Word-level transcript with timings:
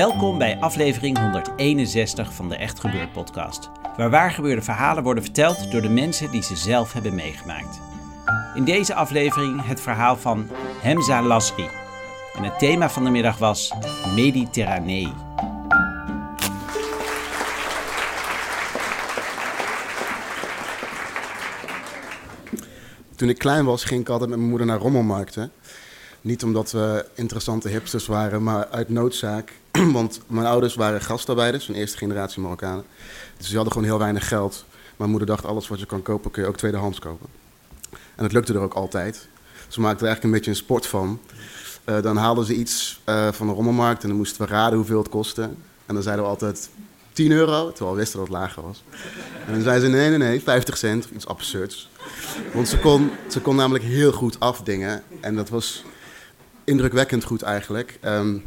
Welkom 0.00 0.38
bij 0.38 0.58
aflevering 0.58 1.18
161 1.18 2.32
van 2.32 2.48
de 2.48 2.56
Echt 2.56 2.80
Gebeurd 2.80 3.12
podcast, 3.12 3.70
waar 3.96 4.10
waargebeurde 4.10 4.62
verhalen 4.62 5.02
worden 5.02 5.22
verteld 5.22 5.70
door 5.70 5.82
de 5.82 5.88
mensen 5.88 6.30
die 6.30 6.42
ze 6.42 6.56
zelf 6.56 6.92
hebben 6.92 7.14
meegemaakt. 7.14 7.80
In 8.54 8.64
deze 8.64 8.94
aflevering 8.94 9.66
het 9.66 9.80
verhaal 9.80 10.16
van 10.16 10.48
Hemza 10.82 11.22
Lasri. 11.22 11.68
En 12.34 12.42
het 12.42 12.58
thema 12.58 12.90
van 12.90 13.04
de 13.04 13.10
middag 13.10 13.38
was 13.38 13.72
Mediterranee. 14.14 15.12
Toen 23.16 23.28
ik 23.28 23.38
klein 23.38 23.64
was, 23.64 23.84
ging 23.84 24.00
ik 24.00 24.08
altijd 24.08 24.30
met 24.30 24.38
mijn 24.38 24.50
moeder 24.50 24.66
naar 24.66 24.78
rommelmarkten. 24.78 25.52
Niet 26.20 26.44
omdat 26.44 26.70
we 26.70 27.06
interessante 27.14 27.68
hipsters 27.68 28.06
waren, 28.06 28.42
maar 28.42 28.68
uit 28.68 28.88
noodzaak. 28.88 29.52
Want 29.92 30.20
mijn 30.26 30.46
ouders 30.46 30.74
waren 30.74 31.00
gastarbeiders, 31.00 31.68
een 31.68 31.74
eerste 31.74 31.98
generatie 31.98 32.42
Marokkanen. 32.42 32.84
Dus 33.36 33.48
ze 33.48 33.54
hadden 33.54 33.72
gewoon 33.72 33.88
heel 33.88 33.98
weinig 33.98 34.28
geld. 34.28 34.64
Mijn 34.96 35.10
moeder 35.10 35.28
dacht, 35.28 35.44
alles 35.44 35.68
wat 35.68 35.80
je 35.80 35.86
kan 35.86 36.02
kopen, 36.02 36.30
kun 36.30 36.42
je 36.42 36.48
ook 36.48 36.56
tweedehands 36.56 36.98
kopen. 36.98 37.28
En 37.90 38.24
het 38.24 38.32
lukte 38.32 38.52
er 38.52 38.60
ook 38.60 38.74
altijd. 38.74 39.28
Ze 39.68 39.80
maakten 39.80 40.00
er 40.00 40.12
eigenlijk 40.12 40.24
een 40.24 40.30
beetje 40.30 40.50
een 40.50 40.66
sport 40.66 40.86
van. 40.86 41.20
Uh, 41.84 42.02
dan 42.02 42.16
haalden 42.16 42.44
ze 42.44 42.54
iets 42.54 43.00
uh, 43.08 43.32
van 43.32 43.46
de 43.46 43.52
rommelmarkt 43.52 44.02
en 44.02 44.08
dan 44.08 44.16
moesten 44.16 44.42
we 44.42 44.52
raden 44.52 44.78
hoeveel 44.78 44.98
het 44.98 45.08
kostte. 45.08 45.42
En 45.86 45.94
dan 45.94 46.02
zeiden 46.02 46.24
we 46.24 46.30
altijd 46.30 46.70
10 47.12 47.30
euro, 47.30 47.68
terwijl 47.68 47.90
we 47.90 48.00
wisten 48.00 48.18
dat 48.18 48.28
het 48.28 48.36
lager 48.36 48.62
was. 48.62 48.82
En 49.46 49.52
dan 49.52 49.62
zeiden 49.62 49.90
ze 49.90 49.96
nee, 49.96 50.08
nee, 50.08 50.18
nee, 50.18 50.42
50 50.42 50.76
cent, 50.76 51.08
iets 51.14 51.26
absurds. 51.26 51.88
Want 52.52 52.68
ze 52.68 52.78
kon, 52.78 53.10
ze 53.28 53.40
kon 53.40 53.56
namelijk 53.56 53.84
heel 53.84 54.12
goed 54.12 54.40
afdingen. 54.40 55.02
En 55.20 55.36
dat 55.36 55.48
was 55.48 55.84
indrukwekkend 56.70 57.24
goed 57.24 57.42
eigenlijk. 57.42 57.98
Um, 58.04 58.42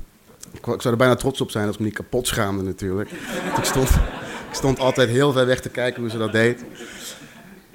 ik, 0.51 0.65
zou 0.65 0.89
er 0.89 0.97
bijna 0.97 1.15
trots 1.15 1.41
op 1.41 1.51
zijn 1.51 1.65
als 1.65 1.73
ik 1.73 1.79
me 1.79 1.87
niet 1.87 1.95
kapot 1.95 2.27
schaamde 2.27 2.63
natuurlijk. 2.63 3.11
ik, 3.57 3.63
stond, 3.63 3.89
ik 4.49 4.53
stond 4.53 4.79
altijd 4.79 5.09
heel 5.09 5.31
ver 5.31 5.45
weg 5.45 5.61
te 5.61 5.69
kijken 5.69 6.01
hoe 6.01 6.11
ze 6.11 6.17
dat 6.17 6.31
deed. 6.31 6.63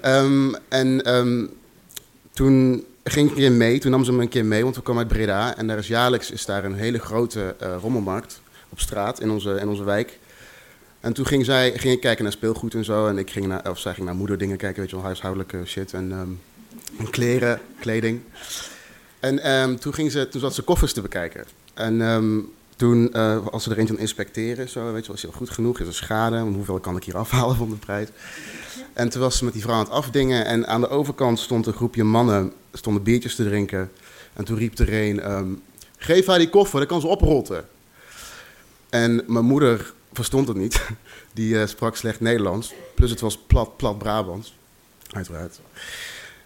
Um, 0.04 0.54
en 0.68 1.14
um, 1.14 1.50
toen 2.32 2.84
ging 3.04 3.30
ik 3.30 3.36
een 3.36 3.42
keer 3.42 3.52
mee, 3.52 3.78
toen 3.78 3.90
nam 3.90 4.04
ze 4.04 4.12
me 4.12 4.22
een 4.22 4.28
keer 4.28 4.44
mee, 4.44 4.62
want 4.62 4.76
we 4.76 4.82
kwamen 4.82 5.02
uit 5.02 5.12
Breda. 5.12 5.56
En 5.56 5.66
daar 5.66 5.78
is 5.78 5.88
jaarlijks 5.88 6.30
is 6.30 6.44
daar 6.44 6.64
een 6.64 6.74
hele 6.74 6.98
grote 6.98 7.56
uh, 7.62 7.74
rommelmarkt 7.80 8.40
op 8.68 8.80
straat 8.80 9.20
in 9.20 9.30
onze, 9.30 9.54
in 9.60 9.68
onze 9.68 9.84
wijk. 9.84 10.18
En 11.00 11.12
toen 11.12 11.26
ging, 11.26 11.44
zij, 11.44 11.72
ging 11.76 11.94
ik 11.94 12.00
kijken 12.00 12.24
naar 12.24 12.32
speelgoed 12.32 12.74
en 12.74 12.84
zo. 12.84 13.06
En 13.06 13.18
ik 13.18 13.30
ging 13.30 13.46
naar, 13.46 13.70
of 13.70 13.78
zij 13.78 13.94
ging 13.94 14.06
naar 14.06 14.14
moederdingen 14.14 14.56
kijken, 14.56 14.80
weet 14.80 14.90
je 14.90 14.96
wel, 14.96 15.04
huishoudelijke 15.04 15.62
shit 15.64 15.92
en, 15.92 16.12
en 16.98 17.10
kleren, 17.10 17.60
kleding. 17.80 18.20
En 19.20 19.50
um, 19.52 19.78
toen, 19.78 19.94
ging 19.94 20.12
ze, 20.12 20.28
toen 20.28 20.40
zat 20.40 20.54
ze 20.54 20.62
koffers 20.62 20.92
te 20.92 21.00
bekijken. 21.00 21.44
En 21.74 22.00
um, 22.00 22.52
toen, 22.76 23.10
uh, 23.12 23.46
als 23.46 23.62
ze 23.62 23.70
er 23.70 23.78
eentje 23.78 23.94
aan 23.94 24.00
inspecteren, 24.00 24.68
zo, 24.68 24.92
weet 24.92 25.00
je 25.00 25.06
wel, 25.06 25.16
is 25.16 25.22
het 25.22 25.34
goed 25.34 25.50
genoeg? 25.50 25.80
Is 25.80 25.86
er 25.86 25.94
schade? 25.94 26.40
Hoeveel 26.40 26.80
kan 26.80 26.96
ik 26.96 27.04
hier 27.04 27.16
afhalen 27.26 27.56
van 27.56 27.70
de 27.70 27.76
prijs? 27.76 28.08
En 28.92 29.08
toen 29.08 29.20
was 29.20 29.38
ze 29.38 29.44
met 29.44 29.52
die 29.52 29.62
vrouw 29.62 29.74
aan 29.74 29.84
het 29.84 29.90
afdingen. 29.90 30.44
En 30.44 30.66
aan 30.66 30.80
de 30.80 30.88
overkant 30.88 31.38
stond 31.38 31.66
een 31.66 31.72
groepje 31.72 32.04
mannen, 32.04 32.52
stonden 32.72 33.02
biertjes 33.02 33.34
te 33.34 33.44
drinken. 33.44 33.90
En 34.32 34.44
toen 34.44 34.56
riep 34.56 34.78
er 34.78 34.92
een, 34.92 35.30
um, 35.30 35.62
geef 35.96 36.26
haar 36.26 36.38
die 36.38 36.50
koffer, 36.50 36.78
dan 36.78 36.88
kan 36.88 37.00
ze 37.00 37.06
oprotten. 37.06 37.64
En 38.88 39.22
mijn 39.26 39.44
moeder 39.44 39.92
verstond 40.12 40.48
het 40.48 40.56
niet. 40.56 40.80
Die 41.32 41.54
uh, 41.54 41.66
sprak 41.66 41.96
slecht 41.96 42.20
Nederlands. 42.20 42.74
Plus 42.94 43.10
het 43.10 43.20
was 43.20 43.38
plat, 43.38 43.76
plat 43.76 43.98
Brabants. 43.98 44.54
Uiteraard. 45.10 45.60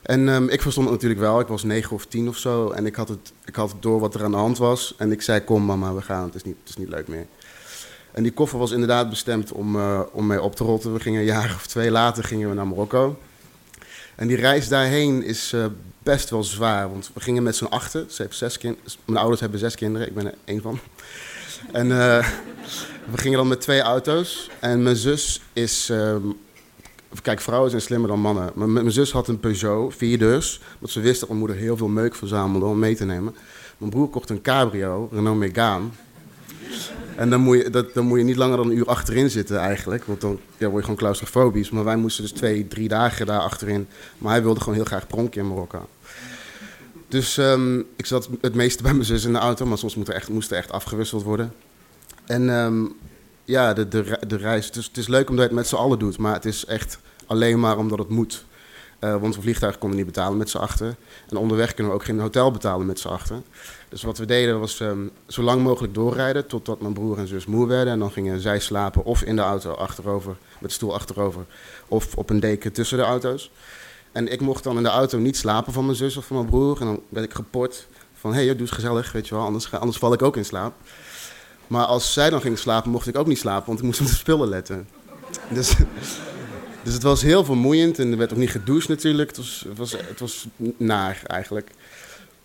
En 0.02 0.28
um, 0.28 0.48
ik 0.48 0.62
verstond 0.62 0.86
het 0.86 0.94
natuurlijk 0.94 1.20
wel. 1.20 1.40
Ik 1.40 1.46
was 1.46 1.62
negen 1.62 1.92
of 1.92 2.06
tien 2.06 2.28
of 2.28 2.36
zo. 2.36 2.70
En 2.70 2.86
ik 2.86 2.94
had, 2.94 3.08
het, 3.08 3.32
ik 3.44 3.54
had 3.54 3.74
door 3.80 4.00
wat 4.00 4.14
er 4.14 4.24
aan 4.24 4.30
de 4.30 4.36
hand 4.36 4.58
was. 4.58 4.94
En 4.98 5.12
ik 5.12 5.22
zei, 5.22 5.40
kom 5.40 5.64
mama, 5.64 5.94
we 5.94 6.02
gaan. 6.02 6.24
Het 6.24 6.34
is 6.34 6.42
niet, 6.42 6.56
het 6.60 6.68
is 6.68 6.76
niet 6.76 6.88
leuk 6.88 7.08
meer. 7.08 7.26
En 8.12 8.22
die 8.22 8.32
koffer 8.32 8.58
was 8.58 8.70
inderdaad 8.70 9.10
bestemd 9.10 9.52
om, 9.52 9.76
uh, 9.76 10.00
om 10.12 10.26
mee 10.26 10.42
op 10.42 10.56
te 10.56 10.64
rotten. 10.64 10.92
We 10.92 11.00
gingen 11.00 11.20
een 11.20 11.26
jaar 11.26 11.54
of 11.54 11.66
twee 11.66 11.90
later 11.90 12.24
gingen 12.24 12.48
we 12.48 12.54
naar 12.54 12.66
Marokko. 12.66 13.18
En 14.14 14.26
die 14.26 14.36
reis 14.36 14.68
daarheen 14.68 15.22
is 15.22 15.52
uh, 15.52 15.66
best 15.98 16.30
wel 16.30 16.44
zwaar. 16.44 16.90
Want 16.90 17.10
we 17.14 17.20
gingen 17.20 17.42
met 17.42 17.56
z'n 17.56 17.64
achten. 17.64 18.06
Ze 18.10 18.22
heeft 18.22 18.36
zes 18.36 18.58
kind 18.58 18.78
Mijn 19.04 19.18
ouders 19.18 19.40
hebben 19.40 19.58
zes 19.58 19.74
kinderen. 19.74 20.08
Ik 20.08 20.14
ben 20.14 20.26
er 20.26 20.34
één 20.44 20.62
van. 20.62 20.78
En 21.72 21.86
uh, 21.86 21.96
we 23.12 23.18
gingen 23.18 23.38
dan 23.38 23.48
met 23.48 23.60
twee 23.60 23.80
auto's. 23.80 24.50
En 24.60 24.82
mijn 24.82 24.96
zus 24.96 25.42
is... 25.52 25.92
Kijk, 27.22 27.40
vrouwen 27.40 27.70
zijn 27.70 27.82
slimmer 27.82 28.08
dan 28.08 28.20
mannen. 28.20 28.52
M 28.54 28.72
mijn 28.72 28.92
zus 28.92 29.12
had 29.12 29.28
een 29.28 29.40
Peugeot, 29.40 29.94
vierdeurs. 29.94 30.60
Want 30.78 30.92
ze 30.92 31.00
wist 31.00 31.20
dat 31.20 31.28
mijn 31.28 31.40
moeder 31.40 31.56
heel 31.56 31.76
veel 31.76 31.88
meuk 31.88 32.14
verzamelde 32.14 32.66
om 32.66 32.78
mee 32.78 32.96
te 32.96 33.04
nemen. 33.04 33.34
Mijn 33.78 33.90
broer 33.90 34.08
kocht 34.08 34.30
een 34.30 34.42
cabrio, 34.42 35.08
Renault 35.12 35.38
Megane. 35.38 35.84
En 37.16 37.30
dan 37.30 37.40
moet, 37.40 37.56
je, 37.56 37.70
dat, 37.70 37.94
dan 37.94 38.06
moet 38.06 38.18
je 38.18 38.24
niet 38.24 38.36
langer 38.36 38.56
dan 38.56 38.66
een 38.66 38.76
uur 38.76 38.86
achterin 38.86 39.30
zitten 39.30 39.58
eigenlijk. 39.58 40.04
Want 40.04 40.20
dan 40.20 40.38
ja, 40.56 40.66
word 40.66 40.76
je 40.76 40.82
gewoon 40.82 40.96
claustrofobisch. 40.96 41.70
Maar 41.70 41.84
wij 41.84 41.96
moesten 41.96 42.22
dus 42.22 42.32
twee, 42.32 42.68
drie 42.68 42.88
dagen 42.88 43.26
daar 43.26 43.40
achterin. 43.40 43.86
Maar 44.18 44.32
hij 44.32 44.42
wilde 44.42 44.60
gewoon 44.60 44.74
heel 44.74 44.84
graag 44.84 45.06
pronken 45.06 45.40
in 45.40 45.48
Marokko. 45.48 45.88
Dus 47.08 47.36
um, 47.36 47.86
ik 47.96 48.06
zat 48.06 48.28
het 48.40 48.54
meeste 48.54 48.82
bij 48.82 48.92
mijn 48.92 49.04
zus 49.04 49.24
in 49.24 49.32
de 49.32 49.38
auto. 49.38 49.66
Maar 49.66 49.78
soms 49.78 49.96
moest 49.96 50.08
er 50.08 50.14
echt, 50.14 50.52
echt 50.52 50.72
afgewisseld 50.72 51.22
worden. 51.22 51.52
En 52.26 52.48
um, 52.48 52.96
ja, 53.44 53.72
de, 53.72 53.88
de, 53.88 54.18
de 54.26 54.36
reis. 54.36 54.70
Is, 54.70 54.86
het 54.86 54.96
is 54.96 55.08
leuk 55.08 55.28
omdat 55.28 55.44
je 55.44 55.50
het 55.50 55.58
met 55.58 55.68
z'n 55.68 55.74
allen 55.74 55.98
doet, 55.98 56.18
maar 56.18 56.34
het 56.34 56.44
is 56.44 56.64
echt 56.64 56.98
alleen 57.26 57.60
maar 57.60 57.78
omdat 57.78 57.98
het 57.98 58.08
moet. 58.08 58.44
Uh, 59.00 59.16
want 59.16 59.34
we 59.34 59.40
vliegtuig 59.40 59.78
konden 59.78 59.96
niet 59.98 60.06
betalen 60.06 60.38
met 60.38 60.50
z'n 60.50 60.58
achter. 60.58 60.94
En 61.28 61.36
onderweg 61.36 61.74
kunnen 61.74 61.92
we 61.92 61.98
ook 61.98 62.04
geen 62.04 62.20
hotel 62.20 62.50
betalen 62.50 62.86
met 62.86 63.00
z'n 63.00 63.08
achter. 63.08 63.42
Dus 63.88 64.02
wat 64.02 64.18
we 64.18 64.24
deden 64.24 64.60
was 64.60 64.80
um, 64.80 65.10
zo 65.26 65.42
lang 65.42 65.62
mogelijk 65.62 65.94
doorrijden 65.94 66.46
totdat 66.46 66.80
mijn 66.80 66.92
broer 66.92 67.18
en 67.18 67.26
zus 67.26 67.46
moe 67.46 67.66
werden. 67.66 67.92
En 67.92 67.98
dan 67.98 68.10
gingen 68.10 68.40
zij 68.40 68.58
slapen 68.58 69.04
of 69.04 69.22
in 69.22 69.36
de 69.36 69.42
auto 69.42 69.72
achterover, 69.72 70.36
met 70.60 70.72
stoel 70.72 70.94
achterover, 70.94 71.44
of 71.88 72.16
op 72.16 72.30
een 72.30 72.40
deken 72.40 72.72
tussen 72.72 72.98
de 72.98 73.04
auto's. 73.04 73.50
En 74.12 74.32
ik 74.32 74.40
mocht 74.40 74.64
dan 74.64 74.76
in 74.76 74.82
de 74.82 74.88
auto 74.88 75.18
niet 75.18 75.36
slapen 75.36 75.72
van 75.72 75.84
mijn 75.84 75.96
zus 75.96 76.16
of 76.16 76.26
van 76.26 76.36
mijn 76.36 76.48
broer. 76.48 76.80
En 76.80 76.86
dan 76.86 77.00
werd 77.08 77.26
ik 77.26 77.34
geport 77.34 77.86
van, 78.14 78.34
hé, 78.34 78.44
hey, 78.44 78.50
doe 78.50 78.60
eens 78.60 78.70
gezellig, 78.70 79.12
weet 79.12 79.28
je 79.28 79.34
wel, 79.34 79.44
anders, 79.44 79.72
anders 79.72 79.98
val 79.98 80.12
ik 80.12 80.22
ook 80.22 80.36
in 80.36 80.44
slaap. 80.44 80.74
Maar 81.72 81.84
als 81.84 82.12
zij 82.12 82.30
dan 82.30 82.40
ging 82.40 82.58
slapen, 82.58 82.90
mocht 82.90 83.06
ik 83.06 83.16
ook 83.16 83.26
niet 83.26 83.38
slapen, 83.38 83.66
want 83.66 83.78
ik 83.78 83.84
moest 83.84 84.00
op 84.00 84.06
de 84.06 84.12
spullen 84.12 84.48
letten. 84.48 84.88
Dus, 85.48 85.74
dus 86.84 86.92
het 86.92 87.02
was 87.02 87.22
heel 87.22 87.44
vermoeiend 87.44 87.98
en 87.98 88.10
er 88.10 88.16
werd 88.18 88.32
ook 88.32 88.38
niet 88.38 88.50
gedoucht 88.50 88.88
natuurlijk. 88.88 89.28
Het 89.28 89.36
was, 89.36 89.64
het 89.68 89.78
was, 89.78 89.92
het 89.92 90.20
was 90.20 90.46
naar 90.76 91.22
eigenlijk. 91.26 91.70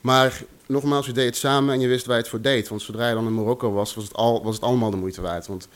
Maar 0.02 0.42
nogmaals, 0.66 1.06
je 1.06 1.12
deed 1.12 1.26
het 1.26 1.38
samen 1.38 1.74
en 1.74 1.80
je 1.80 1.88
wist 1.88 2.06
waar 2.06 2.16
je 2.16 2.22
het 2.22 2.32
voor 2.32 2.42
deed. 2.42 2.68
Want 2.68 2.82
zodra 2.82 3.08
je 3.08 3.14
dan 3.14 3.26
in 3.26 3.34
Marokko 3.34 3.72
was, 3.72 3.94
was 3.94 4.04
het, 4.04 4.14
al, 4.14 4.44
was 4.44 4.56
het 4.56 4.64
allemaal 4.64 4.92
de 4.92 4.98
moeite 4.98 5.22
waard. 5.22 5.48
Want 5.48 5.68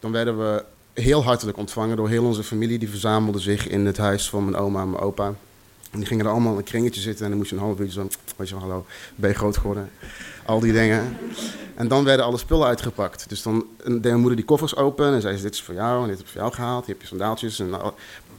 dan 0.00 0.12
werden 0.12 0.38
we 0.38 0.64
heel 0.92 1.24
hartelijk 1.24 1.58
ontvangen 1.58 1.96
door 1.96 2.08
heel 2.08 2.24
onze 2.24 2.44
familie. 2.44 2.78
Die 2.78 2.90
verzamelde 2.90 3.38
zich 3.38 3.68
in 3.68 3.86
het 3.86 3.96
huis 3.96 4.28
van 4.28 4.44
mijn 4.44 4.56
oma 4.56 4.82
en 4.82 4.90
mijn 4.90 5.02
opa. 5.02 5.26
En 5.90 5.98
die 5.98 6.06
gingen 6.06 6.24
er 6.24 6.30
allemaal 6.30 6.52
in 6.52 6.58
een 6.58 6.64
kringetje 6.64 7.00
zitten 7.00 7.24
en 7.24 7.30
dan 7.30 7.38
moest 7.38 7.50
je 7.50 7.56
een 7.56 7.62
half 7.62 7.78
uurtje 7.78 8.00
zo, 8.00 8.08
weet 8.36 8.48
je 8.48 8.54
hallo, 8.54 8.86
ben 9.14 9.30
je 9.30 9.36
groot 9.36 9.56
geworden? 9.56 9.90
Al 10.44 10.60
die 10.60 10.72
dingen. 10.72 11.16
En 11.74 11.88
dan 11.88 12.04
werden 12.04 12.24
alle 12.24 12.38
spullen 12.38 12.66
uitgepakt. 12.66 13.28
Dus 13.28 13.42
dan 13.42 13.66
deed 13.84 14.02
mijn 14.02 14.18
moeder 14.18 14.36
die 14.36 14.44
koffers 14.44 14.76
open 14.76 15.12
en 15.12 15.20
zei 15.20 15.36
ze, 15.36 15.42
dit 15.42 15.54
is 15.54 15.62
voor 15.62 15.74
jou 15.74 16.02
en 16.02 16.08
dit 16.08 16.16
heb 16.16 16.26
ik 16.26 16.32
voor 16.32 16.40
jou 16.40 16.52
gehaald. 16.52 16.86
Hier 16.86 16.94
heb 16.94 17.02
je 17.02 17.08
sandaaltjes. 17.08 17.58
En 17.58 17.68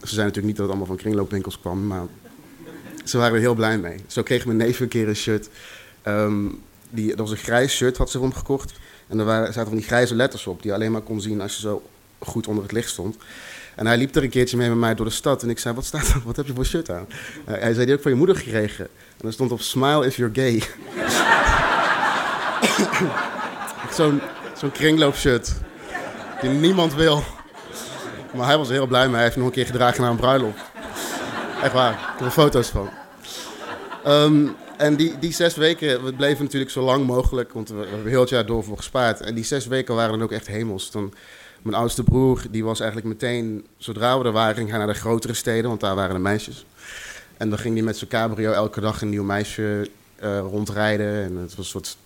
ze 0.01 0.13
zei 0.13 0.25
natuurlijk 0.25 0.45
niet 0.45 0.55
dat 0.55 0.65
het 0.65 0.67
allemaal 0.67 0.85
van 0.85 0.95
kringloopwinkels 0.95 1.59
kwam, 1.59 1.87
maar 1.87 2.03
ze 3.05 3.17
waren 3.17 3.33
er 3.33 3.39
heel 3.39 3.53
blij 3.53 3.77
mee. 3.77 4.03
Zo 4.07 4.23
kreeg 4.23 4.45
mijn 4.45 4.57
neef 4.57 4.79
een 4.79 4.87
keer 4.87 5.07
een 5.07 5.15
shirt. 5.15 5.49
Um, 6.07 6.61
die, 6.89 7.07
dat 7.07 7.17
was 7.17 7.31
een 7.31 7.37
grijs 7.37 7.75
shirt, 7.75 7.97
had 7.97 8.09
ze 8.09 8.17
erom 8.17 8.33
gekocht. 8.33 8.73
En 9.07 9.19
er 9.19 9.25
waren, 9.25 9.45
zaten 9.45 9.67
van 9.67 9.77
die 9.77 9.85
grijze 9.85 10.15
letters 10.15 10.47
op, 10.47 10.61
die 10.61 10.71
je 10.71 10.77
alleen 10.77 10.91
maar 10.91 11.01
kon 11.01 11.21
zien 11.21 11.41
als 11.41 11.55
je 11.55 11.61
zo 11.61 11.83
goed 12.19 12.47
onder 12.47 12.63
het 12.63 12.71
licht 12.71 12.89
stond. 12.89 13.17
En 13.75 13.87
hij 13.87 13.97
liep 13.97 14.15
er 14.15 14.23
een 14.23 14.29
keertje 14.29 14.57
mee 14.57 14.69
met 14.69 14.77
mij 14.77 14.95
door 14.95 15.05
de 15.05 15.11
stad. 15.11 15.43
En 15.43 15.49
ik 15.49 15.59
zei, 15.59 15.75
wat 15.75 15.85
staat 15.85 16.07
er? 16.07 16.21
Wat 16.25 16.35
heb 16.35 16.45
je 16.47 16.53
voor 16.53 16.65
shirt 16.65 16.89
aan? 16.89 17.05
Uh, 17.09 17.45
hij 17.45 17.73
zei, 17.73 17.75
die 17.75 17.85
heb 17.85 17.95
ik 17.95 18.01
van 18.01 18.11
je 18.11 18.17
moeder 18.17 18.35
gekregen. 18.35 18.87
En 19.17 19.27
er 19.27 19.33
stond 19.33 19.51
op, 19.51 19.61
smile 19.61 20.05
if 20.05 20.15
you're 20.15 20.33
gay. 20.33 20.63
Zo'n 23.97 24.21
zo'n 24.57 24.71
kringloopshirt. 24.71 25.53
Die 26.41 26.49
niemand 26.49 26.93
wil. 26.93 27.23
Maar 28.33 28.45
hij 28.45 28.57
was 28.57 28.69
heel 28.69 28.87
blij 28.87 29.05
mee. 29.05 29.15
Hij 29.15 29.23
heeft 29.23 29.35
nog 29.35 29.45
een 29.45 29.51
keer 29.51 29.65
gedragen 29.65 30.01
naar 30.01 30.11
een 30.11 30.17
bruiloft. 30.17 30.61
Echt 31.63 31.73
waar. 31.73 31.91
Ik 31.91 31.99
heb 31.99 32.25
er 32.25 32.31
foto's 32.31 32.67
van. 32.67 32.89
Ehm, 34.03 34.47
en 34.77 34.95
die, 34.95 35.19
die 35.19 35.33
zes 35.33 35.55
weken, 35.55 36.03
we 36.03 36.13
bleven 36.13 36.43
natuurlijk 36.43 36.71
zo 36.71 36.81
lang 36.81 37.05
mogelijk, 37.05 37.53
want 37.53 37.69
we, 37.69 37.75
we 37.75 37.87
hebben 37.87 38.07
heel 38.07 38.19
het 38.19 38.29
jaar 38.29 38.45
door 38.45 38.63
voor 38.63 38.77
gespaard. 38.77 39.21
En 39.21 39.35
die 39.35 39.43
zes 39.43 39.67
weken 39.67 39.95
waren 39.95 40.11
dan 40.11 40.23
ook 40.23 40.31
echt 40.31 40.47
hemels. 40.47 40.91
Dan, 40.91 41.13
mijn 41.61 41.75
oudste 41.75 42.03
broer, 42.03 42.41
die 42.51 42.63
was 42.63 42.79
eigenlijk 42.79 43.09
meteen, 43.09 43.65
zodra 43.77 44.19
we 44.19 44.25
er 44.25 44.31
waren, 44.31 44.55
ging 44.55 44.69
hij 44.69 44.77
naar 44.77 44.87
de 44.87 44.93
grotere 44.93 45.33
steden, 45.33 45.69
want 45.69 45.81
daar 45.81 45.95
waren 45.95 46.15
de 46.15 46.21
meisjes. 46.21 46.65
En 47.37 47.49
dan 47.49 47.59
ging 47.59 47.75
hij 47.75 47.83
met 47.83 47.97
zijn 47.97 48.09
cabrio 48.09 48.51
elke 48.51 48.81
dag 48.81 49.01
een 49.01 49.09
nieuw 49.09 49.23
meisje 49.23 49.89
uh, 50.23 50.39
rondrijden. 50.39 51.23
En 51.23 51.35
het 51.35 51.55
was 51.55 51.65
een 51.65 51.71
soort 51.71 51.97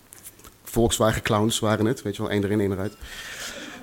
Volkswagen 0.70 1.22
clowns 1.22 1.58
waren 1.58 1.86
het, 1.86 2.02
weet 2.02 2.16
je 2.16 2.22
wel, 2.22 2.30
één 2.30 2.44
erin, 2.44 2.60
één 2.60 2.72
eruit. 2.72 2.96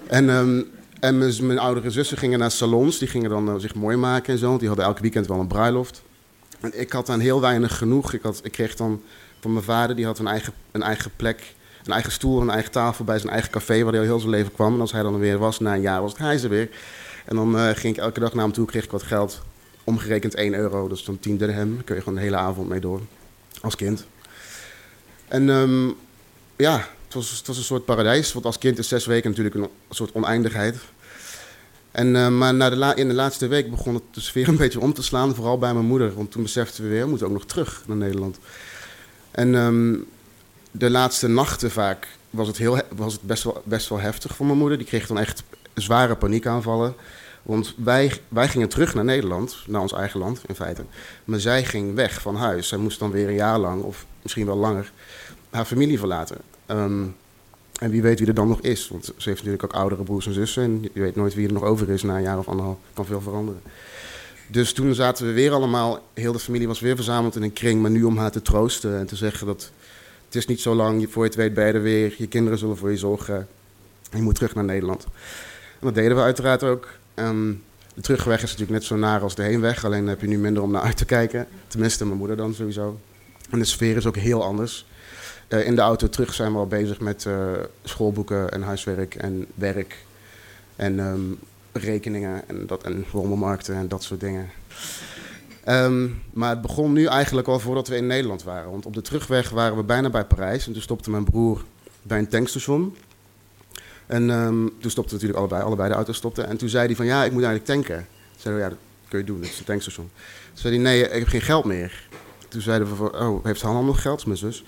En, 0.08 0.30
um, 0.30 0.72
en 1.00 1.18
mijn, 1.46 1.60
oudere 1.60 1.92
zussen 1.92 2.18
gingen 2.18 2.40
naar 2.40 2.52
salons, 2.52 2.98
die 2.98 3.08
gingen 3.08 3.30
dan 3.30 3.50
uh, 3.50 3.56
zich 3.56 3.76
mooi 3.76 3.98
maken 3.98 4.34
en 4.34 4.40
zo. 4.40 4.48
Want 4.48 4.60
die 4.60 4.68
hadden 4.68 4.86
elk 4.86 5.00
weekend 5.00 5.28
wel 5.28 5.40
een 5.40 5.48
bruiloft. 5.48 6.02
En 6.60 6.80
ik 6.80 6.92
had 6.92 7.06
dan 7.06 7.20
heel 7.20 7.42
weinig 7.42 7.78
genoeg. 7.78 8.14
Ik, 8.14 8.22
had, 8.22 8.40
ik 8.44 8.52
kreeg 8.52 8.76
dan 8.76 9.02
van 9.40 9.54
mijn 9.54 9.66
vader, 9.66 9.96
die 9.96 10.06
had 10.06 10.20
een 10.20 10.28
eigen, 10.28 10.54
een 10.72 10.82
eigen 10.82 11.12
plek, 11.16 11.56
een 11.86 11.94
eigen 11.94 12.12
stoel, 12.12 12.42
een 12.42 12.50
eigen 12.50 12.72
tafel 12.72 13.06
bij 13.06 13.20
zijn 13.20 13.32
eigen 13.32 13.52
café, 13.52 13.84
waar 13.84 13.92
hij 13.92 14.02
al 14.02 14.08
heel 14.08 14.20
zijn 14.20 14.32
leven 14.32 14.52
kwam. 14.52 14.74
En 14.74 14.82
als 14.82 14.92
hij 14.92 15.02
dan 15.02 15.20
weer 15.20 15.38
was, 15.38 15.60
na 15.60 15.74
een 15.74 15.82
jaar 15.82 16.02
was 16.02 16.12
het 16.12 16.22
hij 16.22 16.44
er 16.44 16.50
weer. 16.50 16.70
En 17.26 17.36
dan 17.36 17.56
uh, 17.56 17.70
ging 17.70 17.96
ik 17.96 18.02
elke 18.04 18.20
dag 18.20 18.34
naar 18.34 18.44
hem 18.44 18.54
toe, 18.54 18.66
kreeg 18.66 18.84
ik 18.84 18.92
wat 18.92 19.04
geld. 19.04 19.42
Omgerekend 19.84 20.36
1 20.36 20.54
euro, 20.54 20.88
dus 20.88 21.04
dan 21.04 21.20
10 21.20 21.38
dirham. 21.38 21.74
Daar 21.76 21.84
kun 21.84 21.96
je 21.96 22.02
gewoon 22.02 22.18
de 22.18 22.24
hele 22.24 22.36
avond 22.36 22.70
mee 22.70 22.80
door, 22.80 23.02
als 23.62 23.76
kind. 23.76 24.06
En 25.28 25.50
um, 25.50 25.96
ja, 26.58 26.88
het 27.06 27.14
was, 27.14 27.38
het 27.38 27.48
was 27.48 27.58
een 27.58 27.64
soort 27.64 27.86
paradijs. 27.86 28.34
Want 28.34 28.46
als 28.46 28.58
kind 28.58 28.78
is 28.78 28.88
zes 28.88 29.06
weken 29.06 29.30
natuurlijk 29.30 29.56
een, 29.56 29.70
soort 29.90 30.12
oneindigheid. 30.14 30.78
En, 31.92 32.16
uh, 32.16 32.28
maar 32.28 32.54
na 32.54 32.70
de 32.70 32.94
in 32.96 33.08
de 33.08 33.14
laatste 33.14 33.48
week 33.48 33.70
begon 33.70 33.94
het 33.94 34.04
de 34.12 34.22
sfeer 34.22 34.48
een 34.50 34.58
beetje 34.58 34.80
om 34.80 34.94
te 34.94 35.04
slaan. 35.04 35.36
Vooral 35.36 35.58
bij 35.58 35.74
mijn 35.74 35.86
moeder. 35.86 36.14
Want 36.14 36.32
toen 36.32 36.44
beseften 36.44 36.84
we 36.84 36.90
weer, 36.90 37.04
we 37.04 37.10
moeten 37.10 37.28
ook 37.28 37.34
nog 37.34 37.46
terug 37.46 37.84
naar 37.86 37.98
Nederland. 37.98 38.40
En 39.32 39.54
um, 39.54 40.06
de 40.72 40.90
laatste 40.90 41.28
nachten 41.28 41.72
vaak 41.72 42.08
was 42.30 42.48
het, 42.48 42.58
heel, 42.58 42.82
was 42.96 43.14
het 43.14 43.22
best, 43.22 43.44
wel, 43.44 43.62
best 43.66 43.90
wel 43.90 44.00
heftig 44.00 44.36
voor 44.36 44.46
mijn 44.46 44.58
moeder. 44.58 44.78
Die 44.78 44.88
kreeg 44.88 45.08
dan 45.08 45.20
echt 45.20 45.44
zware 45.74 46.16
paniekaanvallen. 46.16 46.96
Want 47.44 47.74
wij, 47.78 48.14
wij 48.28 48.48
gingen 48.48 48.70
terug 48.70 48.94
naar 48.94 49.04
Nederland, 49.04 49.58
naar 49.68 49.82
ons 49.82 49.94
eigen 49.94 50.20
land 50.20 50.42
in 50.48 50.56
feite. 50.56 50.86
Maar 51.24 51.40
zij 51.40 51.66
ging 51.66 51.96
weg 51.96 52.22
van 52.22 52.36
huis. 52.36 52.68
Zij 52.68 52.78
moest 52.78 53.00
dan 53.00 53.12
weer 53.12 53.28
een 53.28 53.34
jaar 53.34 53.60
lang, 53.60 53.84
of 53.84 54.06
misschien 54.22 54.46
wel 54.46 54.58
langer, 54.58 54.92
haar 55.50 55.66
familie 55.66 56.00
verlaten. 56.00 56.38
Um, 56.68 57.16
en 57.80 57.90
wie 57.90 58.02
weet 58.02 58.20
wie 58.20 58.28
er 58.28 58.34
dan 58.34 58.48
nog 58.48 58.62
is. 58.62 58.88
Want 58.88 59.06
ze 59.06 59.12
heeft 59.16 59.38
natuurlijk 59.38 59.64
ook 59.64 59.74
oudere 59.74 60.04
broers 60.04 60.28
en 60.28 60.34
zussen. 60.34 60.64
En 60.64 60.90
je 60.94 61.02
weet 61.02 61.16
nooit 61.16 61.34
wie 61.34 61.48
er 61.48 61.54
nog 61.54 61.64
over 61.64 61.90
is 61.90 62.04
na 62.04 62.16
een 62.16 62.22
jaar 62.22 62.38
of 62.38 62.48
anderhalf. 62.48 62.78
kan 62.94 63.06
veel 63.06 63.22
veranderen. 63.22 63.62
Dus 64.48 64.74
toen 64.74 64.96
zaten 64.96 65.26
we 65.26 65.32
weer 65.32 65.52
allemaal, 65.52 66.04
heel 66.14 66.32
de 66.32 66.40
familie 66.40 66.68
was 66.68 66.80
weer 66.80 66.96
verzameld 66.96 67.36
in 67.36 67.42
een 67.42 67.54
kring. 67.54 67.82
Maar 67.82 67.92
nu 67.92 68.04
om 68.04 68.18
haar 68.18 68.32
te 68.32 68.42
troosten 68.42 68.98
en 68.98 69.06
te 69.06 69.16
zeggen 69.16 69.48
dat 69.48 69.72
het 70.26 70.36
is 70.36 70.46
niet 70.46 70.62
zo 70.62 70.76
lang. 70.76 71.08
Voor 71.12 71.24
je 71.24 71.30
het 71.30 71.38
weet 71.38 71.54
ben 71.54 71.74
er 71.74 71.82
weer. 71.82 72.16
Je 72.18 72.28
kinderen 72.28 72.60
zullen 72.60 72.78
voor 72.78 72.92
je 72.92 72.98
zorgen. 72.98 73.48
Je 74.12 74.22
moet 74.22 74.36
terug 74.36 74.56
naar 74.56 74.64
Nederland. 74.64 75.04
En 75.80 75.86
dat 75.86 75.96
deden 75.96 76.16
we 76.16 76.24
uiteraard 76.24 76.64
ook. 76.64 76.88
Um, 77.16 77.64
de 77.94 78.02
terugweg 78.02 78.44
is 78.44 78.52
natuurlijk 78.52 78.72
net 78.72 78.84
zo 78.84 78.96
naar 78.96 79.22
als 79.22 79.36
de 79.36 79.44
heenweg. 79.44 79.86
Alleen 79.86 80.08
heb 80.08 80.22
je 80.22 80.28
nu 80.28 80.38
minder 80.38 80.64
om 80.64 80.72
naar 80.72 80.82
uit 80.82 80.98
te 80.98 81.06
kijken. 81.06 81.48
Tenminste, 81.68 82.06
mijn 82.06 82.18
moeder 82.18 82.38
dan 82.38 82.54
sowieso. 82.54 83.00
En 83.50 83.60
de 83.60 83.66
sfeer 83.66 83.96
is 83.96 84.06
ook 84.06 84.16
heel 84.16 84.44
anders. 84.44 84.86
Uh, 85.50 85.66
in 85.66 85.76
de 85.76 85.82
auto 85.82 86.10
terug 86.10 86.34
zijn 86.34 86.52
we 86.52 86.58
al 86.58 86.68
bezig 86.68 87.00
met 87.00 87.26
uh, 87.26 87.52
schoolboeken 87.84 88.52
en 88.52 88.62
huiswerk 88.62 89.16
en 89.16 89.46
werk. 89.56 90.06
En 90.76 91.00
um, 91.00 91.40
rekeningen 91.72 92.50
en, 92.50 92.68
dat, 92.68 92.84
en 92.84 93.06
rommelmarkten 93.12 93.76
en 93.76 93.88
dat 93.88 94.04
soort 94.04 94.20
dingen. 94.20 94.50
Um, 95.68 96.22
maar 96.34 96.50
het 96.50 96.62
begon 96.62 96.94
nu 96.94 97.06
eigenlijk 97.06 97.48
al 97.48 97.60
voordat 97.60 97.88
we 97.88 97.96
in 97.96 98.08
Nederland 98.08 98.44
waren. 98.44 98.72
Want 98.72 98.86
op 98.86 98.94
de 98.94 99.02
terugweg 99.02 99.50
waren 99.50 99.78
we 99.78 99.84
bijna 99.84 100.10
bij 100.10 100.26
Parijs. 100.26 100.68
En 100.68 100.74
toen 100.74 100.82
stopte 100.82 101.10
mijn 101.10 101.24
broer 101.24 101.64
bij 102.02 102.18
een 102.18 102.28
tankstation. 102.28 102.96
En 104.06 104.30
um, 104.30 104.74
toen 104.80 104.92
stopten 104.92 105.14
natuurlijk 105.14 105.40
allebei, 105.40 105.64
allebei 105.64 105.90
de 105.90 105.96
auto's 105.96 106.18
stopten. 106.18 106.48
En 106.48 106.58
toen 106.58 106.70
zei 106.70 106.86
hij 106.86 106.96
van 106.96 107.06
ja, 107.06 107.24
ik 107.24 107.32
moet 107.32 107.44
eigenlijk 107.44 107.72
tanken. 107.72 108.08
Toen 108.32 108.42
zeiden 108.42 108.64
ja, 108.64 108.70
dat 108.70 108.78
kun 109.08 109.20
je 109.20 109.26
doen, 109.26 109.42
dat 109.42 109.50
is 109.50 109.60
een 109.60 109.66
tankstation. 109.66 110.10
Toen 110.48 110.58
zei 110.58 110.74
hij 110.74 110.84
nee, 110.84 111.04
ik 111.04 111.20
heb 111.20 111.28
geen 111.28 111.42
geld 111.42 111.66
meer. 111.66 112.08
Toen 112.48 112.62
zeiden 112.62 112.90
we 112.90 112.96
van 112.96 113.16
oh, 113.16 113.46
heeft 113.46 113.62
Han 113.62 113.86
nog 113.86 114.02
geld, 114.02 114.26
mijn 114.26 114.38
zus? 114.38 114.64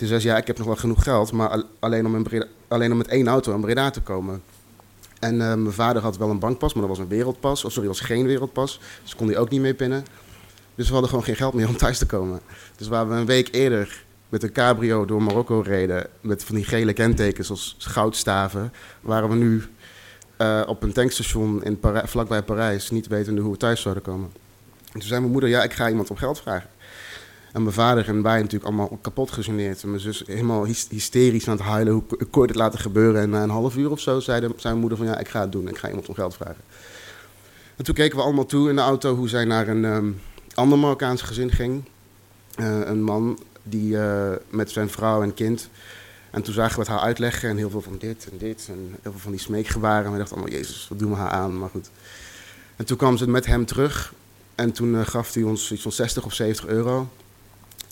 Toen 0.00 0.08
zei 0.08 0.20
ze 0.20 0.28
ja, 0.28 0.36
ik 0.36 0.46
heb 0.46 0.58
nog 0.58 0.66
wel 0.66 0.76
genoeg 0.76 1.02
geld, 1.02 1.32
maar 1.32 1.62
alleen 1.78 2.06
om, 2.06 2.26
alleen 2.68 2.90
om 2.90 2.96
met 2.96 3.08
één 3.08 3.28
auto 3.28 3.54
in 3.54 3.60
Breda 3.60 3.90
te 3.90 4.00
komen. 4.00 4.42
En 5.18 5.34
uh, 5.34 5.38
mijn 5.38 5.72
vader 5.72 6.02
had 6.02 6.16
wel 6.16 6.30
een 6.30 6.38
bankpas, 6.38 6.72
maar 6.72 6.86
dat 6.86 6.96
was 6.96 7.04
een 7.04 7.08
wereldpas. 7.08 7.64
Of 7.64 7.72
sorry, 7.72 7.88
dat 7.88 7.98
was 7.98 8.06
geen 8.06 8.26
wereldpas. 8.26 8.80
Dus 9.02 9.16
kon 9.16 9.26
hij 9.26 9.38
ook 9.38 9.50
niet 9.50 9.60
mee 9.60 9.74
pinnen. 9.74 10.04
Dus 10.74 10.86
we 10.86 10.92
hadden 10.92 11.10
gewoon 11.10 11.24
geen 11.24 11.36
geld 11.36 11.54
meer 11.54 11.68
om 11.68 11.76
thuis 11.76 11.98
te 11.98 12.06
komen. 12.06 12.40
Dus 12.76 12.88
waar 12.88 13.08
we 13.08 13.14
een 13.14 13.26
week 13.26 13.48
eerder 13.54 14.04
met 14.28 14.42
een 14.42 14.52
cabrio 14.52 15.04
door 15.04 15.22
Marokko 15.22 15.60
reden... 15.60 16.06
met 16.20 16.44
van 16.44 16.54
die 16.54 16.64
gele 16.64 16.92
kentekens 16.92 17.50
als 17.50 17.76
goudstaven... 17.78 18.72
waren 19.00 19.28
we 19.28 19.34
nu 19.34 19.62
uh, 20.38 20.62
op 20.66 20.82
een 20.82 20.92
tankstation 20.92 21.64
in 21.64 21.80
Parij, 21.80 22.06
vlakbij 22.06 22.42
Parijs... 22.42 22.90
niet 22.90 23.06
wetende 23.06 23.40
hoe 23.40 23.52
we 23.52 23.58
thuis 23.58 23.80
zouden 23.80 24.02
komen. 24.02 24.30
En 24.92 24.98
toen 24.98 25.08
zei 25.08 25.20
mijn 25.20 25.32
moeder, 25.32 25.50
ja, 25.50 25.62
ik 25.62 25.72
ga 25.72 25.88
iemand 25.88 26.10
om 26.10 26.16
geld 26.16 26.40
vragen. 26.40 26.68
En 27.52 27.62
mijn 27.62 27.74
vader 27.74 28.08
en 28.08 28.22
wij 28.22 28.36
natuurlijk 28.36 28.64
allemaal 28.64 28.98
kapot 29.02 29.30
gegeneerd. 29.30 29.82
En 29.82 29.88
mijn 29.88 30.00
zus 30.00 30.22
helemaal 30.26 30.64
hysterisch 30.88 31.48
aan 31.48 31.56
het 31.56 31.66
huilen. 31.66 31.92
Hoe 31.92 32.04
kon 32.30 32.46
het 32.46 32.54
laten 32.54 32.78
gebeuren? 32.78 33.20
En 33.20 33.30
na 33.30 33.42
een 33.42 33.50
half 33.50 33.76
uur 33.76 33.90
of 33.90 34.00
zo 34.00 34.20
zei, 34.20 34.40
de, 34.40 34.46
zei 34.46 34.56
mijn 34.62 34.78
moeder 34.78 34.98
van 34.98 35.06
ja, 35.06 35.18
ik 35.18 35.28
ga 35.28 35.40
het 35.40 35.52
doen. 35.52 35.68
Ik 35.68 35.78
ga 35.78 35.88
iemand 35.88 36.08
om 36.08 36.14
geld 36.14 36.34
vragen. 36.34 36.62
En 37.76 37.84
toen 37.84 37.94
keken 37.94 38.16
we 38.16 38.22
allemaal 38.22 38.46
toe 38.46 38.68
in 38.68 38.76
de 38.76 38.82
auto 38.82 39.14
hoe 39.14 39.28
zij 39.28 39.44
naar 39.44 39.68
een 39.68 39.84
um, 39.84 40.20
ander 40.54 40.78
Marokkaans 40.78 41.22
gezin 41.22 41.50
ging. 41.50 41.84
Uh, 42.56 42.80
een 42.84 43.02
man 43.02 43.38
die 43.62 43.92
uh, 43.92 44.32
met 44.50 44.70
zijn 44.70 44.90
vrouw 44.90 45.22
en 45.22 45.34
kind. 45.34 45.68
En 46.30 46.42
toen 46.42 46.54
zagen 46.54 46.74
we 46.74 46.80
het 46.80 46.90
haar 46.90 47.00
uitleggen 47.00 47.48
en 47.48 47.56
heel 47.56 47.70
veel 47.70 47.80
van 47.80 47.96
dit 47.98 48.28
en 48.30 48.38
dit. 48.38 48.66
En 48.68 48.96
heel 49.02 49.10
veel 49.10 49.20
van 49.20 49.30
die 49.30 49.40
smeekgebaren. 49.40 50.04
En 50.04 50.12
we 50.12 50.18
dachten 50.18 50.36
allemaal, 50.36 50.54
jezus, 50.54 50.86
wat 50.88 50.98
doen 50.98 51.10
we 51.10 51.16
haar 51.16 51.30
aan? 51.30 51.58
Maar 51.58 51.68
goed. 51.68 51.90
En 52.76 52.84
toen 52.84 52.96
kwam 52.96 53.16
ze 53.16 53.28
met 53.28 53.46
hem 53.46 53.66
terug. 53.66 54.12
En 54.54 54.72
toen 54.72 54.94
uh, 54.94 55.06
gaf 55.06 55.34
hij 55.34 55.42
ons 55.42 55.72
iets 55.72 55.82
van 55.82 55.92
60 55.92 56.24
of 56.24 56.34
70 56.34 56.66
euro. 56.66 57.08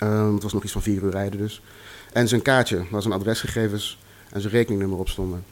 Um, 0.02 0.34
het 0.34 0.42
was 0.42 0.52
nog 0.52 0.62
iets 0.62 0.72
van 0.72 0.82
vier 0.82 1.02
uur 1.02 1.10
rijden 1.10 1.38
dus. 1.38 1.62
En 2.12 2.28
zijn 2.28 2.42
kaartje, 2.42 2.84
waar 2.90 3.02
zijn 3.02 3.14
adresgegevens 3.14 3.98
en 4.30 4.40
zijn 4.40 4.52
rekeningnummer 4.52 4.98
op 4.98 5.08
stonden. 5.08 5.44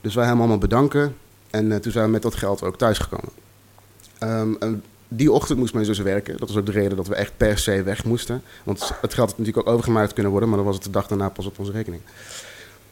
Dus 0.00 0.14
wij 0.14 0.26
hem 0.26 0.38
allemaal 0.38 0.58
bedanken. 0.58 1.16
En 1.50 1.70
uh, 1.70 1.76
toen 1.76 1.92
zijn 1.92 2.04
we 2.04 2.10
met 2.10 2.22
dat 2.22 2.34
geld 2.34 2.62
ook 2.62 2.78
thuisgekomen. 2.78 3.30
Um, 4.22 4.82
die 5.08 5.32
ochtend 5.32 5.58
moest 5.58 5.74
mijn 5.74 5.86
zus 5.86 5.98
werken. 5.98 6.36
Dat 6.38 6.48
was 6.48 6.58
ook 6.58 6.66
de 6.66 6.72
reden 6.72 6.96
dat 6.96 7.06
we 7.06 7.14
echt 7.14 7.32
per 7.36 7.58
se 7.58 7.82
weg 7.82 8.04
moesten. 8.04 8.42
Want 8.64 8.92
het 9.00 9.14
geld 9.14 9.28
had 9.28 9.38
natuurlijk 9.38 9.66
ook 9.66 9.74
overgemaakt 9.74 10.12
kunnen 10.12 10.32
worden, 10.32 10.48
maar 10.48 10.58
dan 10.58 10.66
was 10.66 10.76
het 10.76 10.84
de 10.84 10.90
dag 10.90 11.06
daarna 11.06 11.28
pas 11.28 11.46
op 11.46 11.58
onze 11.58 11.72
rekening. 11.72 12.02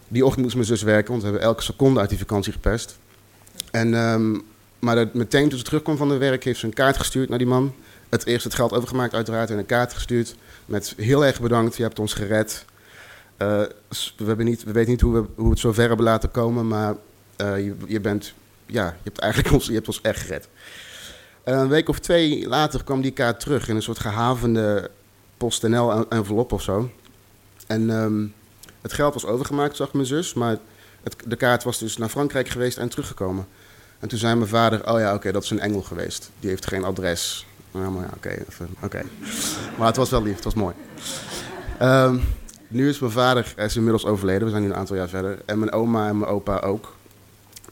Die 0.08 0.24
ochtend 0.24 0.42
moest 0.42 0.54
mijn 0.54 0.66
zus 0.66 0.82
werken, 0.82 1.10
want 1.10 1.22
we 1.22 1.28
hebben 1.28 1.46
elke 1.46 1.62
seconde 1.62 2.00
uit 2.00 2.08
die 2.08 2.18
vakantie 2.18 2.52
gepest. 2.52 2.98
En, 3.70 3.94
um, 3.94 4.42
maar 4.78 4.94
dat, 4.94 5.14
meteen 5.14 5.48
toen 5.48 5.58
ze 5.58 5.64
terugkwam 5.64 5.96
van 5.96 6.08
de 6.08 6.16
werk, 6.16 6.44
heeft 6.44 6.60
ze 6.60 6.66
een 6.66 6.72
kaart 6.72 6.96
gestuurd 6.96 7.28
naar 7.28 7.38
die 7.38 7.46
man. 7.46 7.74
Het 8.10 8.26
eerst 8.26 8.44
het 8.44 8.54
geld 8.54 8.72
overgemaakt, 8.72 9.14
uiteraard, 9.14 9.50
en 9.50 9.58
een 9.58 9.66
kaart 9.66 9.92
gestuurd. 9.92 10.34
Met 10.66 10.94
heel 10.96 11.24
erg 11.24 11.40
bedankt, 11.40 11.76
je 11.76 11.82
hebt 11.82 11.98
ons 11.98 12.14
gered. 12.14 12.64
Uh, 13.38 13.62
we, 14.16 14.42
niet, 14.42 14.64
we 14.64 14.72
weten 14.72 14.90
niet 14.90 15.00
hoe 15.00 15.12
we, 15.12 15.26
hoe 15.34 15.44
we 15.44 15.50
het 15.50 15.58
zo 15.58 15.72
ver 15.72 15.88
hebben 15.88 16.06
laten 16.06 16.30
komen, 16.30 16.68
maar 16.68 16.94
uh, 17.36 17.64
je, 17.64 17.74
je, 17.86 18.00
bent, 18.00 18.34
ja, 18.66 18.86
je 18.86 18.92
hebt 19.02 19.18
eigenlijk 19.18 19.52
ons, 19.54 19.66
je 19.66 19.72
hebt 19.72 19.86
ons 19.86 20.00
echt 20.00 20.20
gered. 20.20 20.48
Uh, 21.44 21.54
een 21.54 21.68
week 21.68 21.88
of 21.88 21.98
twee 21.98 22.48
later 22.48 22.84
kwam 22.84 23.00
die 23.00 23.10
kaart 23.10 23.40
terug 23.40 23.68
in 23.68 23.76
een 23.76 23.82
soort 23.82 23.98
gehavende 23.98 24.90
PostNL-envelop 25.36 26.52
of 26.52 26.62
zo. 26.62 26.90
En 27.66 27.90
um, 27.90 28.34
het 28.80 28.92
geld 28.92 29.14
was 29.14 29.26
overgemaakt, 29.26 29.76
zag 29.76 29.92
mijn 29.92 30.06
zus, 30.06 30.34
maar 30.34 30.56
het, 31.02 31.16
de 31.26 31.36
kaart 31.36 31.62
was 31.62 31.78
dus 31.78 31.96
naar 31.96 32.08
Frankrijk 32.08 32.48
geweest 32.48 32.78
en 32.78 32.88
teruggekomen. 32.88 33.46
En 33.98 34.08
toen 34.08 34.18
zei 34.18 34.34
mijn 34.34 34.48
vader, 34.48 34.92
oh 34.92 34.98
ja, 34.98 35.14
oké, 35.14 35.32
dat 35.32 35.42
is 35.42 35.50
een 35.50 35.60
engel 35.60 35.82
geweest. 35.82 36.30
Die 36.40 36.50
heeft 36.50 36.66
geen 36.66 36.84
adres. 36.84 37.46
Nou, 37.72 37.90
maar 37.90 38.02
ja, 38.02 38.10
oké. 38.16 38.44
Okay. 38.80 39.04
Maar 39.78 39.86
het 39.86 39.96
was 39.96 40.10
wel 40.10 40.22
lief, 40.22 40.34
het 40.34 40.44
was 40.44 40.54
mooi. 40.54 40.74
Um, 41.82 42.22
nu 42.68 42.88
is 42.88 42.98
mijn 42.98 43.12
vader 43.12 43.54
is 43.56 43.76
inmiddels 43.76 44.06
overleden, 44.06 44.44
we 44.44 44.50
zijn 44.50 44.62
nu 44.62 44.68
een 44.68 44.76
aantal 44.76 44.96
jaar 44.96 45.08
verder. 45.08 45.42
En 45.46 45.58
mijn 45.58 45.72
oma 45.72 46.08
en 46.08 46.18
mijn 46.18 46.30
opa 46.30 46.58
ook. 46.58 46.94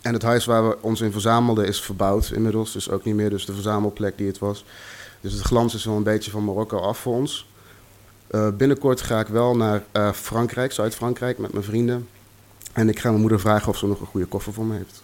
En 0.02 0.12
het 0.12 0.22
huis 0.22 0.44
waar 0.44 0.68
we 0.68 0.78
ons 0.80 1.00
in 1.00 1.12
verzamelden 1.12 1.66
is 1.66 1.80
verbouwd 1.80 2.30
inmiddels, 2.30 2.72
dus 2.72 2.90
ook 2.90 3.04
niet 3.04 3.14
meer 3.14 3.30
dus 3.30 3.46
de 3.46 3.52
verzamelplek 3.52 4.16
die 4.18 4.26
het 4.26 4.38
was. 4.38 4.64
Dus 5.20 5.32
het 5.32 5.42
glans 5.42 5.74
is 5.74 5.84
wel 5.84 5.96
een 5.96 6.02
beetje 6.02 6.30
van 6.30 6.44
Marokko 6.44 6.78
af 6.78 6.98
voor 6.98 7.14
ons. 7.14 7.48
Uh, 8.30 8.48
binnenkort 8.56 9.00
ga 9.00 9.20
ik 9.20 9.26
wel 9.26 9.56
naar 9.56 9.82
uh, 9.92 10.12
Frankrijk, 10.12 10.72
Zuid-Frankrijk, 10.72 11.38
met 11.38 11.52
mijn 11.52 11.64
vrienden. 11.64 12.08
En 12.72 12.88
ik 12.88 12.98
ga 12.98 13.08
mijn 13.08 13.20
moeder 13.20 13.40
vragen 13.40 13.68
of 13.68 13.76
ze 13.76 13.86
nog 13.86 14.00
een 14.00 14.06
goede 14.06 14.26
koffer 14.26 14.52
voor 14.52 14.64
me 14.64 14.76
heeft. 14.76 15.02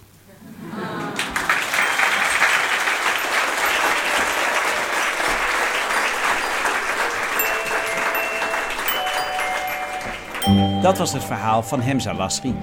Dat 10.83 10.99
was 10.99 11.13
het 11.13 11.25
verhaal 11.25 11.63
van 11.63 11.81
Hemza 11.81 12.15
Lasri. 12.15 12.55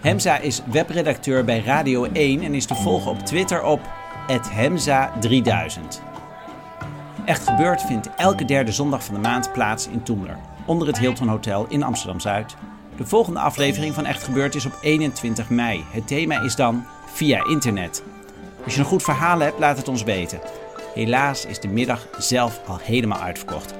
Hemza 0.00 0.38
is 0.38 0.62
webredacteur 0.70 1.44
bij 1.44 1.60
Radio 1.60 2.04
1 2.04 2.42
en 2.42 2.54
is 2.54 2.66
te 2.66 2.74
volgen 2.74 3.10
op 3.10 3.18
Twitter 3.18 3.62
op 3.62 3.80
@hemza3000. 4.26 6.02
Echt 7.24 7.48
Gebeurd 7.48 7.82
vindt 7.82 8.14
elke 8.16 8.44
derde 8.44 8.72
zondag 8.72 9.04
van 9.04 9.14
de 9.14 9.20
maand 9.20 9.52
plaats 9.52 9.88
in 9.88 10.02
Toemler, 10.02 10.36
onder 10.66 10.86
het 10.86 10.98
Hilton 10.98 11.28
Hotel 11.28 11.66
in 11.68 11.82
Amsterdam-Zuid. 11.82 12.54
De 12.96 13.06
volgende 13.06 13.40
aflevering 13.40 13.94
van 13.94 14.06
Echt 14.06 14.22
Gebeurd 14.22 14.54
is 14.54 14.66
op 14.66 14.78
21 14.80 15.50
mei. 15.50 15.84
Het 15.90 16.06
thema 16.06 16.40
is 16.40 16.56
dan 16.56 16.84
via 17.06 17.44
internet. 17.44 18.02
Als 18.64 18.74
je 18.74 18.80
een 18.80 18.86
goed 18.86 19.02
verhaal 19.02 19.38
hebt, 19.38 19.58
laat 19.58 19.76
het 19.76 19.88
ons 19.88 20.02
weten. 20.02 20.40
Helaas 20.94 21.46
is 21.46 21.60
de 21.60 21.68
middag 21.68 22.08
zelf 22.18 22.60
al 22.66 22.78
helemaal 22.82 23.20
uitverkocht. 23.20 23.74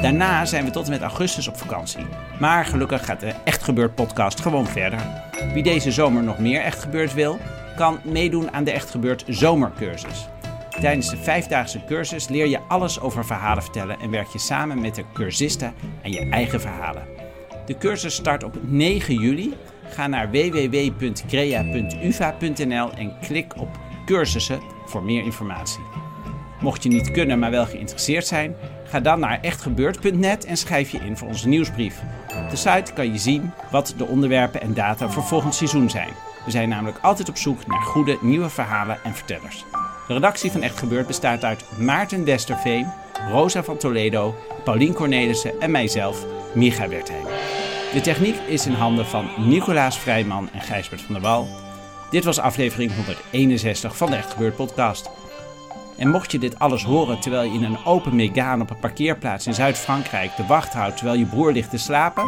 Daarna 0.00 0.44
zijn 0.44 0.64
we 0.64 0.70
tot 0.70 0.84
en 0.84 0.90
met 0.90 1.02
augustus 1.02 1.48
op 1.48 1.56
vakantie. 1.56 2.06
Maar 2.40 2.64
gelukkig 2.64 3.04
gaat 3.04 3.20
de 3.20 3.32
Echt 3.44 3.62
Gebeurd 3.62 3.94
podcast 3.94 4.40
gewoon 4.40 4.66
verder. 4.66 5.00
Wie 5.52 5.62
deze 5.62 5.92
zomer 5.92 6.22
nog 6.22 6.38
meer 6.38 6.60
Echt 6.60 6.82
Gebeurd 6.82 7.14
wil, 7.14 7.38
kan 7.76 7.98
meedoen 8.04 8.52
aan 8.52 8.64
de 8.64 8.70
Echt 8.70 8.90
Gebeurd 8.90 9.24
zomercursus. 9.28 10.28
Tijdens 10.80 11.10
de 11.10 11.16
vijfdaagse 11.16 11.84
cursus 11.84 12.28
leer 12.28 12.46
je 12.46 12.60
alles 12.68 13.00
over 13.00 13.24
verhalen 13.24 13.62
vertellen 13.62 14.00
en 14.00 14.10
werk 14.10 14.28
je 14.28 14.38
samen 14.38 14.80
met 14.80 14.94
de 14.94 15.04
cursisten 15.12 15.74
aan 16.04 16.12
je 16.12 16.28
eigen 16.30 16.60
verhalen. 16.60 17.02
De 17.66 17.78
cursus 17.78 18.14
start 18.14 18.44
op 18.44 18.58
9 18.62 19.14
juli. 19.14 19.54
Ga 19.88 20.06
naar 20.06 20.30
www.crea.uva.nl 20.30 22.92
en 22.92 23.18
klik 23.20 23.60
op 23.60 23.68
cursussen 24.06 24.60
voor 24.86 25.02
meer 25.02 25.24
informatie. 25.24 25.82
Mocht 26.60 26.82
je 26.82 26.88
niet 26.88 27.10
kunnen, 27.10 27.38
maar 27.38 27.50
wel 27.50 27.66
geïnteresseerd 27.66 28.26
zijn, 28.26 28.56
ga 28.88 29.00
dan 29.00 29.20
naar 29.20 29.38
echtgebeurd.net 29.40 30.44
en 30.44 30.56
schrijf 30.56 30.90
je 30.90 30.98
in 30.98 31.16
voor 31.16 31.28
onze 31.28 31.48
nieuwsbrief. 31.48 32.02
Op 32.44 32.50
de 32.50 32.56
site 32.56 32.92
kan 32.92 33.12
je 33.12 33.18
zien 33.18 33.50
wat 33.70 33.94
de 33.96 34.06
onderwerpen 34.06 34.60
en 34.60 34.74
data 34.74 35.08
voor 35.08 35.22
volgend 35.22 35.54
seizoen 35.54 35.90
zijn. 35.90 36.10
We 36.44 36.50
zijn 36.50 36.68
namelijk 36.68 36.98
altijd 37.02 37.28
op 37.28 37.36
zoek 37.36 37.66
naar 37.66 37.82
goede 37.82 38.18
nieuwe 38.20 38.48
verhalen 38.48 38.98
en 39.04 39.14
vertellers. 39.14 39.64
De 40.06 40.12
redactie 40.14 40.50
van 40.50 40.62
Echt 40.62 40.78
Gebeurd 40.78 41.06
bestaat 41.06 41.44
uit 41.44 41.64
Maarten 41.78 42.24
Westerveen, 42.24 42.86
Rosa 43.30 43.62
van 43.62 43.76
Toledo, 43.76 44.34
Paulien 44.64 44.92
Cornelissen 44.92 45.60
en 45.60 45.70
mijzelf, 45.70 46.24
Micha 46.54 46.88
Wertheim. 46.88 47.24
De 47.92 48.00
techniek 48.00 48.36
is 48.48 48.66
in 48.66 48.72
handen 48.72 49.06
van 49.06 49.28
Nicolaas 49.36 49.98
Vrijman 49.98 50.48
en 50.52 50.60
Gijsbert 50.60 51.00
van 51.00 51.14
der 51.14 51.22
Wal. 51.22 51.48
Dit 52.10 52.24
was 52.24 52.38
aflevering 52.38 52.94
161 52.94 53.96
van 53.96 54.10
de 54.10 54.16
Echt 54.16 54.32
Gebeurd 54.32 54.56
podcast. 54.56 55.10
En 55.96 56.08
mocht 56.08 56.32
je 56.32 56.38
dit 56.38 56.58
alles 56.58 56.84
horen 56.84 57.20
terwijl 57.20 57.42
je 57.42 57.58
in 57.58 57.64
een 57.64 57.84
open 57.84 58.16
Megane 58.16 58.62
op 58.62 58.70
een 58.70 58.78
parkeerplaats 58.78 59.46
in 59.46 59.54
Zuid-Frankrijk 59.54 60.36
de 60.36 60.46
wacht 60.46 60.72
houdt 60.72 60.96
terwijl 60.96 61.18
je 61.18 61.26
broer 61.26 61.52
ligt 61.52 61.70
te 61.70 61.78
slapen, 61.78 62.24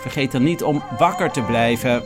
vergeet 0.00 0.32
dan 0.32 0.42
niet 0.42 0.62
om 0.62 0.82
wakker 0.98 1.30
te 1.30 1.42
blijven. 1.42 2.02